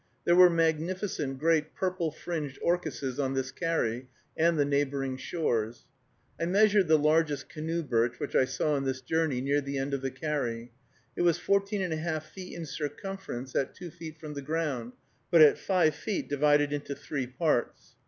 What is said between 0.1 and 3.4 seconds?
There were magnificent great purple fringed orchises on